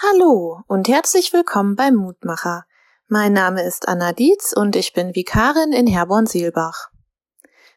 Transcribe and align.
Hallo 0.00 0.62
und 0.68 0.86
herzlich 0.86 1.32
willkommen 1.32 1.74
beim 1.74 1.96
Mutmacher. 1.96 2.66
Mein 3.08 3.32
Name 3.32 3.64
ist 3.64 3.88
Anna 3.88 4.12
Dietz 4.12 4.52
und 4.52 4.76
ich 4.76 4.92
bin 4.92 5.16
Vikarin 5.16 5.72
in 5.72 5.88
Herborn-Seelbach. 5.88 6.90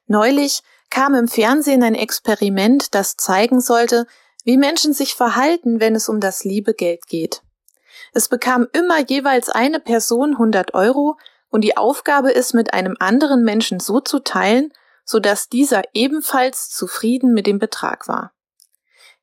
Neulich 0.06 0.62
kam 0.92 1.16
im 1.16 1.28
Fernsehen 1.28 1.82
ein 1.82 1.96
Experiment, 1.96 2.94
das 2.94 3.18
zeigen 3.18 3.60
sollte, 3.60 4.06
wie 4.44 4.58
Menschen 4.58 4.94
sich 4.94 5.16
verhalten, 5.16 5.80
wenn 5.80 5.96
es 5.96 6.10
um 6.10 6.20
das 6.20 6.44
liebe 6.44 6.76
Geld 6.76 7.08
geht. 7.08 7.42
Es 8.14 8.30
bekam 8.30 8.68
immer 8.72 9.00
jeweils 9.00 9.50
eine 9.50 9.80
Person 9.80 10.34
100 10.34 10.76
Euro 10.76 11.18
und 11.50 11.62
die 11.62 11.76
Aufgabe 11.76 12.30
ist, 12.30 12.54
mit 12.54 12.72
einem 12.72 12.98
anderen 13.00 13.44
Menschen 13.44 13.80
so 13.80 14.00
zu 14.00 14.20
teilen, 14.20 14.72
so 15.06 15.20
dass 15.20 15.50
dieser 15.50 15.82
ebenfalls 15.96 16.70
zufrieden 16.70 17.34
mit 17.34 17.48
dem 17.48 17.58
Betrag 17.58 18.08
war. 18.08 18.32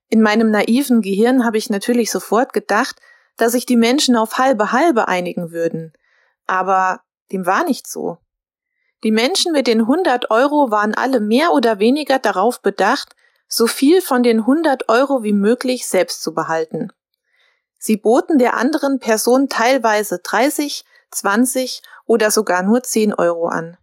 In 0.08 0.22
meinem 0.22 0.50
naiven 0.50 1.02
Gehirn 1.02 1.44
habe 1.44 1.58
ich 1.58 1.68
natürlich 1.68 2.10
sofort 2.10 2.52
gedacht, 2.52 2.96
dass 3.36 3.52
sich 3.52 3.66
die 3.66 3.76
Menschen 3.76 4.16
auf 4.16 4.38
halbe 4.38 4.72
halbe 4.72 5.06
einigen 5.06 5.50
würden. 5.52 5.92
Aber 6.46 7.02
dem 7.30 7.44
war 7.44 7.64
nicht 7.64 7.86
so. 7.86 8.18
Die 9.04 9.12
Menschen 9.12 9.52
mit 9.52 9.66
den 9.66 9.80
100 9.80 10.30
Euro 10.30 10.70
waren 10.70 10.94
alle 10.94 11.20
mehr 11.20 11.52
oder 11.52 11.78
weniger 11.78 12.18
darauf 12.18 12.62
bedacht, 12.62 13.14
so 13.46 13.66
viel 13.66 14.00
von 14.00 14.22
den 14.22 14.40
100 14.40 14.88
Euro 14.88 15.22
wie 15.22 15.32
möglich 15.32 15.86
selbst 15.86 16.22
zu 16.22 16.34
behalten. 16.34 16.90
Sie 17.78 17.96
boten 17.96 18.38
der 18.38 18.54
anderen 18.54 18.98
Person 18.98 19.48
teilweise 19.48 20.18
30, 20.18 20.84
20 21.10 21.82
oder 22.06 22.30
sogar 22.30 22.62
nur 22.62 22.82
10 22.82 23.14
Euro 23.14 23.46
an. 23.46 23.76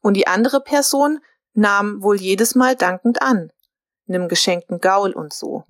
Und 0.00 0.14
die 0.14 0.26
andere 0.26 0.60
Person 0.60 1.20
nahm 1.54 2.02
wohl 2.02 2.20
jedes 2.20 2.54
Mal 2.54 2.76
dankend 2.76 3.22
an 3.22 3.50
nem 4.08 4.28
geschenkten 4.28 4.80
Gaul 4.80 5.12
und 5.12 5.32
so. 5.32 5.64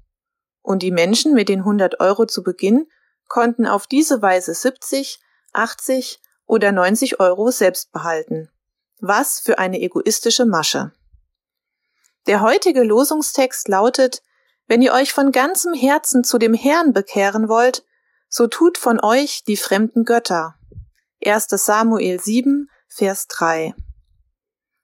Und 0.62 0.83
die 0.83 0.91
Menschen 0.91 1.34
mit 1.34 1.48
den 1.48 1.60
100 1.60 2.01
Euro 2.01 2.27
zu 2.27 2.42
Beginn 2.42 2.87
konnten 3.27 3.66
auf 3.66 3.87
diese 3.87 4.23
Weise 4.23 4.55
70, 4.55 5.20
80 5.52 6.20
oder 6.47 6.72
90 6.72 7.20
Euro 7.20 7.50
selbst 7.50 7.92
behalten. 7.92 8.50
Was 9.00 9.41
für 9.41 9.58
eine 9.58 9.80
egoistische 9.80 10.45
Masche. 10.45 10.92
Der 12.27 12.41
heutige 12.41 12.83
Losungstext 12.83 13.69
lautet, 13.69 14.22
wenn 14.67 14.83
ihr 14.83 14.92
euch 14.92 15.12
von 15.12 15.33
ganzem 15.33 15.73
Herzen 15.73 16.25
zu 16.25 16.39
dem 16.39 16.52
Herrn 16.52 16.92
bekehren 16.92 17.48
wollt, 17.48 17.84
so 18.28 18.47
tut 18.47 18.77
von 18.77 19.00
euch 19.00 19.45
die 19.45 19.56
fremden 19.56 20.05
Götter. 20.05 20.56
1. 21.25 21.47
Samuel 21.48 22.20
7, 22.20 22.69
Vers 22.86 23.27
3. 23.28 23.75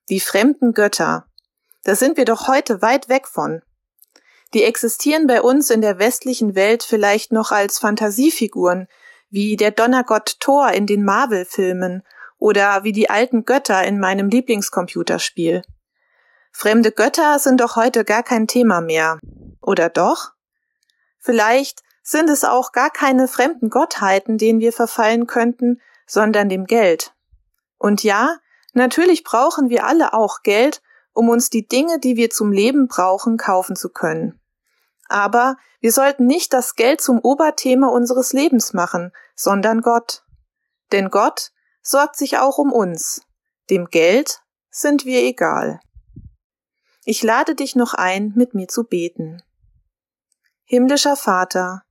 Die 0.09 0.21
fremden 0.21 0.73
Götter. 0.73 1.27
Da 1.85 1.95
sind 1.95 2.17
wir 2.17 2.25
doch 2.25 2.49
heute 2.49 2.83
weit 2.83 3.09
weg 3.09 3.29
von. 3.29 3.63
Die 4.55 4.65
existieren 4.65 5.27
bei 5.27 5.43
uns 5.43 5.71
in 5.71 5.81
der 5.81 5.99
westlichen 5.99 6.55
Welt 6.55 6.83
vielleicht 6.83 7.33
noch 7.33 7.53
als 7.53 7.79
Fantasiefiguren, 7.79 8.89
wie 9.29 9.57
der 9.57 9.71
Donnergott 9.71 10.37
Thor 10.41 10.71
in 10.71 10.87
den 10.87 11.05
Marvel-Filmen 11.05 12.03
oder 12.39 12.85
wie 12.85 12.93
die 12.93 13.11
alten 13.11 13.45
Götter 13.45 13.85
in 13.85 13.99
meinem 13.99 14.29
Lieblingscomputerspiel. 14.29 15.63
Fremde 16.53 16.93
Götter 16.93 17.39
sind 17.39 17.61
doch 17.61 17.77
heute 17.77 18.05
gar 18.05 18.23
kein 18.23 18.47
Thema 18.47 18.81
mehr. 18.81 19.19
Oder 19.61 19.89
doch? 19.89 20.33
Vielleicht 21.19 21.83
sind 22.03 22.31
es 22.31 22.45
auch 22.45 22.73
gar 22.73 22.91
keine 22.91 23.27
fremden 23.27 23.71
Gottheiten, 23.71 24.39
denen 24.39 24.61
wir 24.61 24.73
verfallen 24.73 25.27
könnten, 25.27 25.81
sondern 26.07 26.49
dem 26.49 26.67
Geld. 26.67 27.13
Und 27.77 28.05
ja, 28.05 28.37
natürlich 28.73 29.25
brauchen 29.25 29.69
wir 29.69 29.85
alle 29.85 30.13
auch 30.13 30.43
Geld, 30.43 30.81
um 31.15 31.31
uns 31.31 31.49
die 31.49 31.67
Dinge, 31.67 31.99
die 31.99 32.17
wir 32.17 32.29
zum 32.29 32.53
Leben 32.53 32.89
brauchen, 32.89 33.39
kaufen 33.39 33.77
zu 33.77 33.89
können. 33.89 34.39
Aber 35.09 35.57
wir 35.81 35.93
sollten 35.93 36.27
nicht 36.27 36.53
das 36.53 36.75
Geld 36.75 37.01
zum 37.01 37.21
Oberthema 37.21 37.89
unseres 37.89 38.33
Lebens 38.33 38.73
machen, 38.73 39.13
sondern 39.35 39.81
Gott. 39.81 40.25
Denn 40.93 41.11
Gott 41.11 41.53
sorgt 41.83 42.17
sich 42.17 42.39
auch 42.39 42.59
um 42.59 42.73
uns. 42.73 43.23
Dem 43.71 43.87
Geld 43.87 44.43
sind 44.71 45.05
wir 45.05 45.23
egal. 45.23 45.81
Ich 47.05 47.23
lade 47.23 47.55
dich 47.55 47.77
noch 47.77 47.95
ein, 47.95 48.33
mit 48.35 48.55
mir 48.55 48.67
zu 48.67 48.85
beten. 48.85 49.43
Himmlischer 50.65 51.17
Vater, 51.17 51.83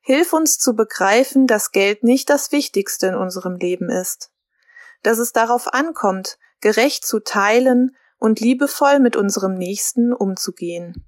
hilf 0.00 0.32
uns 0.32 0.58
zu 0.58 0.74
begreifen, 0.74 1.46
dass 1.46 1.72
Geld 1.72 2.04
nicht 2.04 2.30
das 2.30 2.52
Wichtigste 2.52 3.08
in 3.08 3.16
unserem 3.16 3.56
Leben 3.56 3.90
ist, 3.90 4.30
dass 5.02 5.18
es 5.18 5.32
darauf 5.32 5.74
ankommt, 5.74 6.38
gerecht 6.60 7.04
zu 7.04 7.20
teilen 7.20 7.96
und 8.20 8.38
liebevoll 8.38 9.00
mit 9.00 9.16
unserem 9.16 9.54
Nächsten 9.54 10.12
umzugehen. 10.12 11.04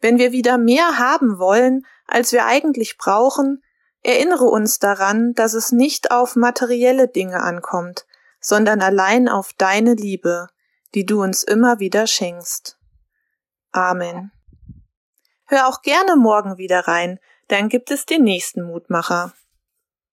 Wenn 0.00 0.18
wir 0.18 0.30
wieder 0.30 0.58
mehr 0.58 0.98
haben 0.98 1.38
wollen, 1.38 1.84
als 2.06 2.32
wir 2.32 2.46
eigentlich 2.46 2.98
brauchen, 2.98 3.62
erinnere 4.02 4.44
uns 4.44 4.78
daran, 4.78 5.32
dass 5.34 5.54
es 5.54 5.72
nicht 5.72 6.10
auf 6.10 6.36
materielle 6.36 7.08
Dinge 7.08 7.40
ankommt, 7.40 8.06
sondern 8.40 8.80
allein 8.80 9.28
auf 9.28 9.52
deine 9.54 9.94
Liebe, 9.94 10.48
die 10.94 11.06
du 11.06 11.22
uns 11.22 11.42
immer 11.42 11.78
wieder 11.78 12.06
schenkst. 12.06 12.78
Amen. 13.70 14.32
Hör 15.46 15.68
auch 15.68 15.82
gerne 15.82 16.16
morgen 16.16 16.58
wieder 16.58 16.80
rein, 16.80 17.18
dann 17.48 17.68
gibt 17.68 17.90
es 17.90 18.06
den 18.06 18.24
nächsten 18.24 18.62
Mutmacher. 18.62 19.32